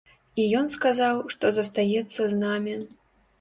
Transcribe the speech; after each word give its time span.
І 0.43 0.45
ён 0.59 0.71
сказаў, 0.75 1.19
што 1.33 1.51
застаецца 1.59 2.21
з 2.33 2.41
намі. 2.45 2.75